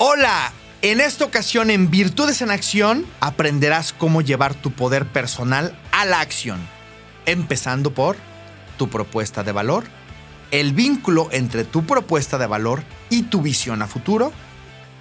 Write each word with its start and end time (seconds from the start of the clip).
Hola, 0.00 0.52
en 0.80 1.00
esta 1.00 1.24
ocasión 1.24 1.70
en 1.70 1.90
Virtudes 1.90 2.40
en 2.40 2.52
Acción 2.52 3.04
aprenderás 3.18 3.92
cómo 3.92 4.22
llevar 4.22 4.54
tu 4.54 4.70
poder 4.70 5.06
personal 5.06 5.76
a 5.90 6.04
la 6.04 6.20
acción, 6.20 6.60
empezando 7.26 7.92
por 7.92 8.16
tu 8.76 8.88
propuesta 8.88 9.42
de 9.42 9.50
valor, 9.50 9.82
el 10.52 10.72
vínculo 10.72 11.28
entre 11.32 11.64
tu 11.64 11.84
propuesta 11.84 12.38
de 12.38 12.46
valor 12.46 12.84
y 13.10 13.24
tu 13.24 13.42
visión 13.42 13.82
a 13.82 13.88
futuro 13.88 14.32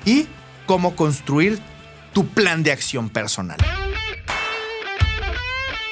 y 0.03 0.25
cómo 0.65 0.95
construir 0.95 1.59
tu 2.11 2.27
plan 2.29 2.63
de 2.63 2.71
acción 2.71 3.09
personal. 3.09 3.59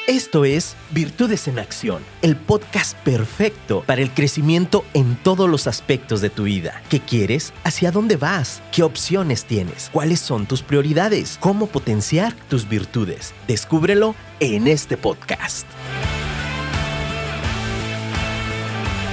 Esto 0.07 0.45
es 0.45 0.75
Virtudes 0.91 1.47
en 1.47 1.57
Acción, 1.57 2.03
el 2.21 2.35
podcast 2.35 2.95
perfecto 2.99 3.83
para 3.87 4.03
el 4.03 4.11
crecimiento 4.11 4.85
en 4.93 5.15
todos 5.15 5.49
los 5.49 5.65
aspectos 5.65 6.21
de 6.21 6.29
tu 6.29 6.43
vida. 6.43 6.83
¿Qué 6.91 6.99
quieres? 6.99 7.53
¿Hacia 7.63 7.89
dónde 7.89 8.15
vas? 8.15 8.61
¿Qué 8.71 8.83
opciones 8.83 9.45
tienes? 9.45 9.89
¿Cuáles 9.91 10.19
son 10.19 10.45
tus 10.45 10.61
prioridades? 10.61 11.39
¿Cómo 11.39 11.65
potenciar 11.65 12.35
tus 12.49 12.69
virtudes? 12.69 13.33
Descúbrelo 13.47 14.13
en 14.39 14.67
este 14.67 14.95
podcast. 14.95 15.65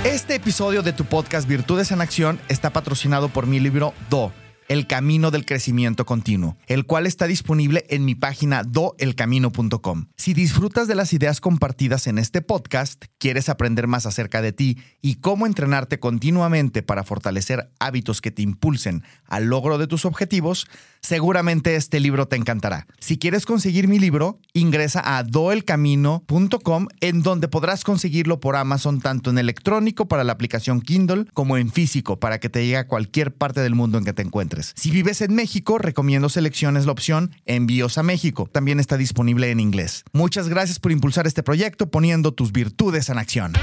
Este 0.04 0.34
episodio 0.34 0.82
de 0.82 0.92
tu 0.92 1.06
podcast 1.06 1.48
Virtudes 1.48 1.90
en 1.90 2.02
Acción 2.02 2.38
está 2.50 2.68
patrocinado 2.68 3.30
por 3.30 3.46
mi 3.46 3.60
libro 3.60 3.94
Do 4.10 4.30
el 4.72 4.86
Camino 4.86 5.30
del 5.30 5.44
Crecimiento 5.44 6.06
Continuo, 6.06 6.56
el 6.66 6.86
cual 6.86 7.06
está 7.06 7.26
disponible 7.26 7.84
en 7.90 8.06
mi 8.06 8.14
página 8.14 8.62
doelcamino.com. 8.62 10.06
Si 10.16 10.32
disfrutas 10.32 10.88
de 10.88 10.94
las 10.94 11.12
ideas 11.12 11.42
compartidas 11.42 12.06
en 12.06 12.16
este 12.16 12.40
podcast, 12.40 13.04
quieres 13.18 13.50
aprender 13.50 13.86
más 13.86 14.06
acerca 14.06 14.40
de 14.40 14.52
ti 14.54 14.78
y 15.02 15.16
cómo 15.16 15.44
entrenarte 15.44 16.00
continuamente 16.00 16.82
para 16.82 17.04
fortalecer 17.04 17.70
hábitos 17.80 18.22
que 18.22 18.30
te 18.30 18.40
impulsen 18.40 19.02
al 19.26 19.44
logro 19.44 19.76
de 19.76 19.86
tus 19.86 20.06
objetivos, 20.06 20.66
seguramente 21.02 21.76
este 21.76 22.00
libro 22.00 22.26
te 22.26 22.36
encantará. 22.36 22.86
Si 22.98 23.18
quieres 23.18 23.44
conseguir 23.44 23.88
mi 23.88 23.98
libro, 23.98 24.40
ingresa 24.54 25.18
a 25.18 25.22
doelcamino.com 25.22 26.86
en 27.02 27.22
donde 27.22 27.48
podrás 27.48 27.84
conseguirlo 27.84 28.40
por 28.40 28.56
Amazon 28.56 29.02
tanto 29.02 29.28
en 29.28 29.36
electrónico 29.36 30.08
para 30.08 30.24
la 30.24 30.32
aplicación 30.32 30.80
Kindle 30.80 31.26
como 31.34 31.58
en 31.58 31.70
físico 31.70 32.18
para 32.18 32.40
que 32.40 32.48
te 32.48 32.64
llegue 32.64 32.78
a 32.78 32.88
cualquier 32.88 33.34
parte 33.34 33.60
del 33.60 33.74
mundo 33.74 33.98
en 33.98 34.06
que 34.06 34.14
te 34.14 34.22
encuentres. 34.22 34.61
Si 34.76 34.90
vives 34.90 35.20
en 35.20 35.34
México, 35.34 35.78
recomiendo 35.78 36.28
selecciones 36.28 36.86
la 36.86 36.92
opción 36.92 37.34
Envíos 37.46 37.98
a 37.98 38.02
México. 38.02 38.48
También 38.52 38.78
está 38.78 38.96
disponible 38.96 39.50
en 39.50 39.60
inglés. 39.60 40.04
Muchas 40.12 40.48
gracias 40.48 40.78
por 40.78 40.92
impulsar 40.92 41.26
este 41.26 41.42
proyecto 41.42 41.90
poniendo 41.90 42.32
tus 42.32 42.52
virtudes 42.52 43.08
en 43.08 43.18
acción. 43.18 43.54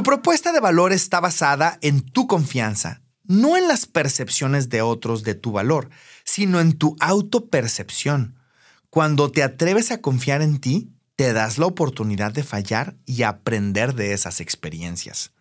Tu 0.00 0.02
propuesta 0.02 0.52
de 0.52 0.60
valor 0.60 0.92
está 0.92 1.20
basada 1.20 1.78
en 1.82 2.00
tu 2.00 2.26
confianza, 2.26 3.02
no 3.24 3.58
en 3.58 3.68
las 3.68 3.84
percepciones 3.84 4.70
de 4.70 4.80
otros 4.80 5.24
de 5.24 5.34
tu 5.34 5.52
valor, 5.52 5.90
sino 6.24 6.58
en 6.58 6.72
tu 6.72 6.96
autopercepción. 7.00 8.36
Cuando 8.88 9.30
te 9.30 9.42
atreves 9.42 9.90
a 9.90 10.00
confiar 10.00 10.42
en 10.42 10.58
ti, 10.58 10.90
te 11.20 11.34
das 11.34 11.58
la 11.58 11.66
oportunidad 11.66 12.32
de 12.32 12.42
fallar 12.42 12.96
y 13.04 13.24
aprender 13.24 13.94
de 13.94 14.14
esas 14.14 14.40
experiencias. 14.40 15.32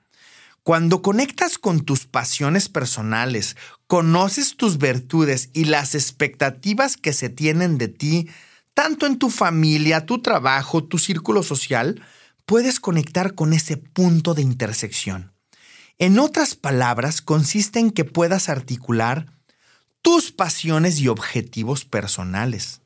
Cuando 0.62 1.02
conectas 1.02 1.58
con 1.58 1.86
tus 1.86 2.06
pasiones 2.06 2.68
personales, 2.68 3.56
conoces 3.88 4.58
tus 4.58 4.78
virtudes 4.78 5.50
y 5.54 5.64
las 5.64 5.96
expectativas 5.96 6.98
que 6.98 7.14
se 7.14 7.30
tienen 7.30 7.78
de 7.78 7.88
ti, 7.88 8.28
tanto 8.74 9.06
en 9.06 9.18
tu 9.18 9.30
familia, 9.30 10.06
tu 10.06 10.22
trabajo, 10.22 10.84
tu 10.84 10.98
círculo 10.98 11.44
social, 11.44 12.04
puedes 12.46 12.82
conectar 12.82 13.34
con 13.34 13.54
ese 13.54 13.78
punto 13.78 14.34
de 14.34 14.42
intersección. 14.42 15.32
En 15.98 16.20
otras 16.20 16.56
palabras, 16.56 17.22
consiste 17.22 17.80
en 17.80 17.92
que 17.92 18.04
puedas 18.04 18.50
articular 18.50 19.28
tus 20.02 20.34
pasiones 20.34 21.00
y 21.00 21.08
objetivos 21.08 21.86
personales 21.86 22.82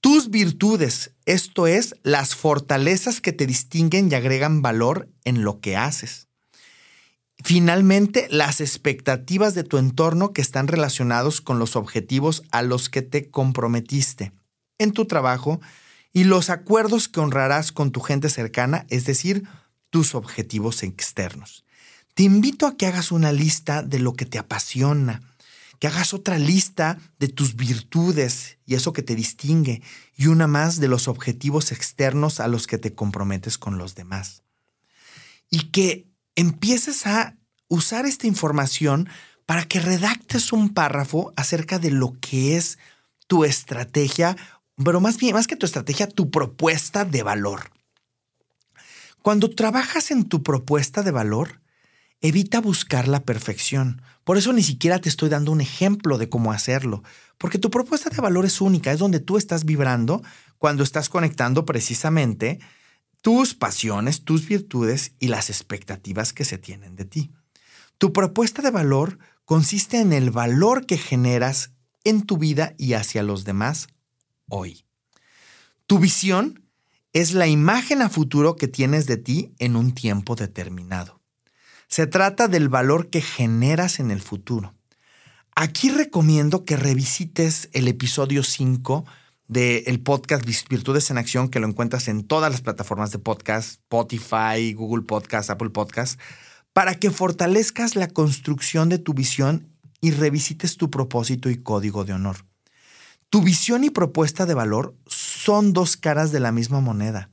tus 0.00 0.30
virtudes, 0.30 1.12
esto 1.26 1.66
es, 1.66 1.94
las 2.02 2.34
fortalezas 2.34 3.20
que 3.20 3.32
te 3.32 3.46
distinguen 3.46 4.10
y 4.10 4.14
agregan 4.14 4.62
valor 4.62 5.08
en 5.24 5.44
lo 5.44 5.60
que 5.60 5.76
haces. 5.76 6.28
Finalmente, 7.42 8.26
las 8.30 8.60
expectativas 8.60 9.54
de 9.54 9.64
tu 9.64 9.78
entorno 9.78 10.32
que 10.32 10.42
están 10.42 10.68
relacionados 10.68 11.40
con 11.40 11.58
los 11.58 11.76
objetivos 11.76 12.42
a 12.50 12.62
los 12.62 12.88
que 12.88 13.02
te 13.02 13.30
comprometiste 13.30 14.32
en 14.78 14.92
tu 14.92 15.06
trabajo 15.06 15.60
y 16.12 16.24
los 16.24 16.50
acuerdos 16.50 17.08
que 17.08 17.20
honrarás 17.20 17.72
con 17.72 17.92
tu 17.92 18.00
gente 18.00 18.28
cercana, 18.28 18.86
es 18.88 19.04
decir, 19.04 19.44
tus 19.90 20.14
objetivos 20.14 20.82
externos. 20.82 21.64
Te 22.14 22.24
invito 22.24 22.66
a 22.66 22.76
que 22.76 22.86
hagas 22.86 23.12
una 23.12 23.32
lista 23.32 23.82
de 23.82 23.98
lo 23.98 24.14
que 24.14 24.26
te 24.26 24.38
apasiona, 24.38 25.22
que 25.80 25.88
hagas 25.88 26.12
otra 26.12 26.38
lista 26.38 26.98
de 27.18 27.28
tus 27.28 27.56
virtudes 27.56 28.58
y 28.66 28.74
eso 28.74 28.92
que 28.92 29.02
te 29.02 29.16
distingue, 29.16 29.82
y 30.14 30.26
una 30.26 30.46
más 30.46 30.78
de 30.78 30.88
los 30.88 31.08
objetivos 31.08 31.72
externos 31.72 32.38
a 32.38 32.48
los 32.48 32.66
que 32.66 32.76
te 32.76 32.94
comprometes 32.94 33.56
con 33.56 33.78
los 33.78 33.94
demás. 33.94 34.42
Y 35.50 35.70
que 35.70 36.06
empieces 36.36 37.06
a 37.06 37.38
usar 37.68 38.04
esta 38.04 38.26
información 38.26 39.08
para 39.46 39.64
que 39.64 39.80
redactes 39.80 40.52
un 40.52 40.74
párrafo 40.74 41.32
acerca 41.34 41.78
de 41.78 41.90
lo 41.90 42.12
que 42.20 42.58
es 42.58 42.78
tu 43.26 43.44
estrategia, 43.44 44.36
pero 44.84 45.00
más 45.00 45.16
bien, 45.16 45.34
más 45.34 45.46
que 45.46 45.56
tu 45.56 45.64
estrategia, 45.64 46.08
tu 46.08 46.30
propuesta 46.30 47.06
de 47.06 47.22
valor. 47.22 47.70
Cuando 49.22 49.48
trabajas 49.48 50.10
en 50.10 50.24
tu 50.28 50.42
propuesta 50.42 51.02
de 51.02 51.10
valor, 51.10 51.59
evita 52.20 52.60
buscar 52.60 53.08
la 53.08 53.24
perfección. 53.24 54.02
Por 54.24 54.36
eso 54.36 54.52
ni 54.52 54.62
siquiera 54.62 55.00
te 55.00 55.08
estoy 55.08 55.28
dando 55.28 55.52
un 55.52 55.60
ejemplo 55.60 56.18
de 56.18 56.28
cómo 56.28 56.52
hacerlo, 56.52 57.02
porque 57.38 57.58
tu 57.58 57.70
propuesta 57.70 58.10
de 58.10 58.20
valor 58.20 58.44
es 58.44 58.60
única, 58.60 58.92
es 58.92 58.98
donde 58.98 59.20
tú 59.20 59.36
estás 59.36 59.64
vibrando 59.64 60.22
cuando 60.58 60.82
estás 60.82 61.08
conectando 61.08 61.64
precisamente 61.64 62.60
tus 63.22 63.54
pasiones, 63.54 64.24
tus 64.24 64.46
virtudes 64.46 65.12
y 65.18 65.28
las 65.28 65.50
expectativas 65.50 66.32
que 66.32 66.44
se 66.44 66.58
tienen 66.58 66.96
de 66.96 67.04
ti. 67.04 67.32
Tu 67.98 68.12
propuesta 68.12 68.62
de 68.62 68.70
valor 68.70 69.18
consiste 69.44 70.00
en 70.00 70.12
el 70.12 70.30
valor 70.30 70.86
que 70.86 70.96
generas 70.96 71.72
en 72.04 72.22
tu 72.22 72.38
vida 72.38 72.74
y 72.78 72.94
hacia 72.94 73.22
los 73.22 73.44
demás 73.44 73.88
hoy. 74.48 74.84
Tu 75.86 75.98
visión 75.98 76.66
es 77.12 77.32
la 77.32 77.46
imagen 77.46 78.00
a 78.02 78.08
futuro 78.08 78.56
que 78.56 78.68
tienes 78.68 79.06
de 79.06 79.16
ti 79.16 79.52
en 79.58 79.76
un 79.76 79.92
tiempo 79.92 80.36
determinado. 80.36 81.19
Se 81.90 82.06
trata 82.06 82.46
del 82.46 82.68
valor 82.68 83.10
que 83.10 83.20
generas 83.20 83.98
en 83.98 84.12
el 84.12 84.22
futuro. 84.22 84.74
Aquí 85.56 85.90
recomiendo 85.90 86.64
que 86.64 86.76
revisites 86.76 87.68
el 87.72 87.88
episodio 87.88 88.44
5 88.44 89.04
del 89.48 90.00
podcast 90.00 90.44
Virtudes 90.68 91.10
en 91.10 91.18
Acción, 91.18 91.48
que 91.48 91.58
lo 91.58 91.66
encuentras 91.66 92.06
en 92.06 92.22
todas 92.22 92.52
las 92.52 92.60
plataformas 92.60 93.10
de 93.10 93.18
podcast, 93.18 93.70
Spotify, 93.70 94.72
Google 94.72 95.02
Podcast, 95.02 95.50
Apple 95.50 95.70
Podcast, 95.70 96.20
para 96.72 96.94
que 96.94 97.10
fortalezcas 97.10 97.96
la 97.96 98.06
construcción 98.06 98.88
de 98.88 98.98
tu 98.98 99.12
visión 99.12 99.74
y 100.00 100.12
revisites 100.12 100.76
tu 100.76 100.90
propósito 100.90 101.50
y 101.50 101.60
código 101.60 102.04
de 102.04 102.12
honor. 102.12 102.46
Tu 103.30 103.42
visión 103.42 103.82
y 103.82 103.90
propuesta 103.90 104.46
de 104.46 104.54
valor 104.54 104.94
son 105.06 105.72
dos 105.72 105.96
caras 105.96 106.30
de 106.30 106.38
la 106.38 106.52
misma 106.52 106.80
moneda 106.80 107.30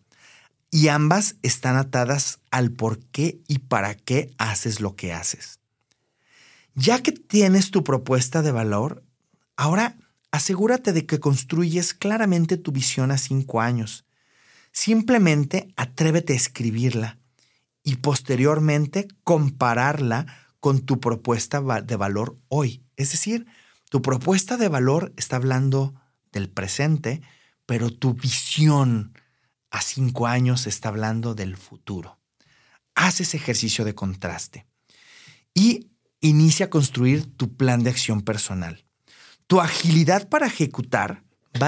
y 0.69 0.89
ambas 0.89 1.35
están 1.43 1.77
atadas 1.77 2.39
al 2.51 2.71
por 2.71 2.99
qué 2.99 3.39
y 3.47 3.59
para 3.59 3.95
qué 3.95 4.33
haces 4.37 4.81
lo 4.81 4.95
que 4.95 5.13
haces. 5.13 5.59
Ya 6.75 7.01
que 7.01 7.11
tienes 7.11 7.71
tu 7.71 7.83
propuesta 7.83 8.41
de 8.41 8.51
valor, 8.51 9.03
ahora 9.55 9.97
asegúrate 10.31 10.93
de 10.93 11.05
que 11.05 11.19
construyes 11.19 11.93
claramente 11.93 12.57
tu 12.57 12.71
visión 12.71 13.11
a 13.11 13.17
cinco 13.17 13.61
años. 13.61 14.05
Simplemente 14.71 15.73
atrévete 15.75 16.33
a 16.33 16.35
escribirla 16.35 17.17
y 17.83 17.95
posteriormente 17.95 19.07
compararla 19.23 20.27
con 20.59 20.81
tu 20.81 20.99
propuesta 20.99 21.61
de 21.81 21.95
valor 21.95 22.37
hoy. 22.49 22.83
Es 22.95 23.11
decir, 23.11 23.47
tu 23.89 24.01
propuesta 24.01 24.57
de 24.57 24.67
valor 24.67 25.13
está 25.15 25.37
hablando 25.37 25.95
del 26.31 26.49
presente, 26.49 27.21
pero 27.65 27.89
tu 27.89 28.13
visión, 28.13 29.13
a 29.71 29.81
cinco 29.81 30.27
años 30.27 30.67
está 30.67 30.89
hablando 30.89 31.35
del 31.35 31.57
futuro. 31.57 32.19
Haz 32.95 33.21
ese 33.21 33.37
ejercicio 33.37 33.85
de 33.85 33.95
contraste 33.95 34.65
y 35.53 35.91
inicia 36.21 36.67
a 36.67 36.69
construir 36.69 37.25
tu 37.35 37.55
plan 37.55 37.83
de 37.83 37.89
acción 37.89 38.21
personal. 38.21 38.85
Tu 39.47 39.61
agilidad 39.61 40.29
para 40.29 40.47
ejecutar 40.47 41.23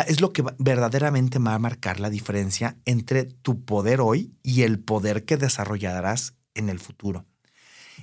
es 0.08 0.22
lo 0.22 0.34
que 0.34 0.44
verdaderamente 0.58 1.40
va 1.40 1.56
a 1.56 1.60
marcar 1.60 2.00
la 2.00 2.10
diferencia 2.10 2.78
entre 2.86 3.26
tu 3.26 3.64
poder 3.64 4.02
hoy 4.02 4.34
y 4.44 4.62
el 4.62 4.80
poder 4.80 5.26
que 5.26 5.38
desarrollarás 5.38 6.36
en 6.54 6.70
el 6.70 6.80
futuro. 6.80 7.26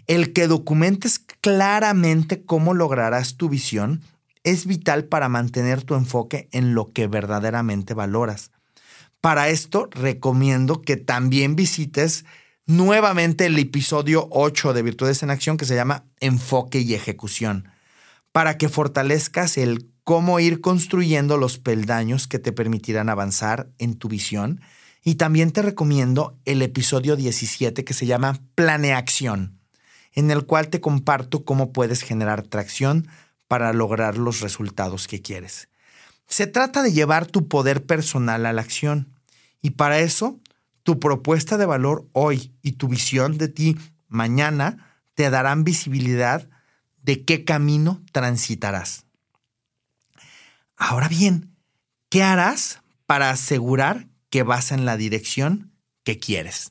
El 0.07 0.33
que 0.33 0.47
documentes 0.47 1.19
claramente 1.19 2.45
cómo 2.45 2.75
lograrás 2.75 3.37
tu 3.37 3.49
visión 3.49 4.03
es 4.43 4.67
vital 4.67 5.05
para 5.05 5.29
mantener 5.29 5.83
tu 5.83 5.95
enfoque 5.95 6.49
en 6.53 6.75
lo 6.75 6.93
que 6.93 7.07
verdaderamente 7.07 7.95
valoras 7.95 8.51
Para 9.27 9.49
esto 9.49 9.89
recomiendo 9.91 10.83
que 10.83 10.97
también 10.97 11.57
visites 11.57 12.25
nuevamente 12.65 13.47
el 13.47 13.59
episodio 13.59 14.29
8 14.31 14.73
de 14.73 14.83
Virtudes 14.83 15.25
en 15.25 15.31
Acción 15.31 15.57
que 15.57 15.65
se 15.65 15.75
llama 15.75 16.05
Enfoque 16.21 16.79
y 16.79 16.95
Ejecución, 16.95 17.69
para 18.31 18.57
que 18.57 18.69
fortalezcas 18.69 19.59
el 19.59 19.91
cómo 20.05 20.39
ir 20.39 20.61
construyendo 20.61 21.39
los 21.39 21.59
peldaños 21.59 22.29
que 22.29 22.39
te 22.39 22.53
permitirán 22.53 23.09
avanzar 23.09 23.69
en 23.79 23.97
tu 23.97 24.09
visión. 24.09 24.61
Y 25.03 25.17
también 25.17 25.51
te 25.51 25.63
recomiendo 25.63 26.39
el 26.45 26.63
episodio 26.63 27.17
17 27.17 27.83
que 27.83 27.95
se 27.95 28.07
llama 28.07 28.39
Planeacción, 28.55 29.59
en 30.13 30.31
el 30.31 30.47
cual 30.47 30.69
te 30.69 30.81
comparto 30.81 31.45
cómo 31.45 31.73
puedes 31.73 32.03
generar 32.03 32.43
tracción 32.43 33.09
para 33.49 33.73
lograr 33.73 34.19
los 34.19 34.39
resultados 34.39 35.09
que 35.09 35.21
quieres. 35.21 35.69
Se 36.29 36.47
trata 36.47 36.85
de 36.85 36.93
llevar 36.93 37.27
tu 37.27 37.49
poder 37.49 37.87
personal 37.87 38.47
a 38.47 38.53
la 38.53 38.63
acción. 38.63 39.16
Y 39.67 39.71
para 39.71 39.99
eso 39.99 40.39
tu 40.85 41.01
propuesta 41.01 41.59
de 41.59 41.67
valor 41.67 42.09
hoy 42.13 42.55
y 42.63 42.75
tu 42.75 42.87
visión 42.87 43.37
de 43.37 43.49
ti 43.49 43.77
mañana 44.07 45.01
te 45.15 45.29
darán 45.29 45.65
visibilidad 45.65 46.49
de 47.03 47.25
qué 47.25 47.45
camino 47.45 48.01
transitarás. 48.13 49.07
Ahora 50.77 51.09
bien, 51.09 51.57
¿qué 52.11 52.23
harás 52.23 52.81
para 53.07 53.31
asegurar 53.31 54.07
que 54.31 54.45
vas 54.45 54.71
en 54.71 54.85
la 54.85 54.97
dirección 54.97 55.73
que 56.05 56.21
quieres? 56.21 56.71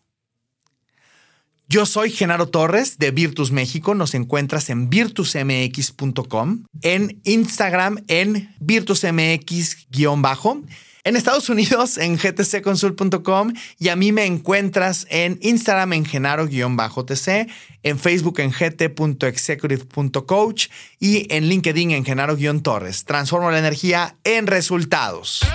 Yo 1.68 1.86
soy 1.86 2.12
Genaro 2.12 2.48
Torres 2.48 2.98
de 2.98 3.12
Virtus 3.12 3.52
México. 3.52 3.94
Nos 3.94 4.14
encuentras 4.14 4.70
en 4.70 4.90
virtusmx.com, 4.90 6.64
en 6.82 7.20
Instagram 7.26 8.06
en 8.08 8.56
virtusmx-bajo 8.62 10.64
en 11.06 11.16
Estados 11.16 11.48
Unidos 11.50 11.98
en 11.98 12.18
gtcconsult.com 12.18 13.54
y 13.80 13.88
a 13.90 13.96
mí 13.96 14.12
me 14.12 14.26
encuentras 14.26 15.08
en 15.10 15.40
Instagram 15.42 15.94
en 15.94 16.04
genaro-tc, 16.04 17.48
en 17.84 18.00
Facebook 18.00 18.40
en 18.40 18.52
gt.executive.coach 18.52 20.68
y 21.00 21.34
en 21.34 21.48
LinkedIn 21.48 21.92
en 21.92 22.04
genaro-torres. 22.04 23.06
Transformo 23.06 23.50
la 23.52 23.60
energía 23.60 24.18
en 24.24 24.48
resultados. 24.48 25.46